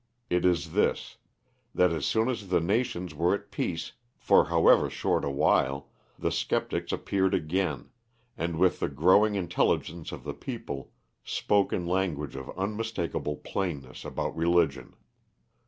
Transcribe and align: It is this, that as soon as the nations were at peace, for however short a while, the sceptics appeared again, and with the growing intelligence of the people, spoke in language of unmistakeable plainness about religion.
It 0.31 0.45
is 0.45 0.71
this, 0.73 1.17
that 1.75 1.91
as 1.91 2.07
soon 2.07 2.27
as 2.27 2.47
the 2.47 2.59
nations 2.59 3.13
were 3.13 3.35
at 3.35 3.51
peace, 3.51 3.91
for 4.17 4.45
however 4.45 4.89
short 4.89 5.23
a 5.23 5.29
while, 5.29 5.89
the 6.17 6.31
sceptics 6.31 6.91
appeared 6.91 7.35
again, 7.35 7.91
and 8.35 8.57
with 8.57 8.79
the 8.79 8.89
growing 8.89 9.35
intelligence 9.35 10.11
of 10.11 10.23
the 10.23 10.33
people, 10.33 10.91
spoke 11.23 11.71
in 11.71 11.85
language 11.85 12.35
of 12.35 12.49
unmistakeable 12.57 13.35
plainness 13.35 14.03
about 14.03 14.35
religion. 14.35 14.95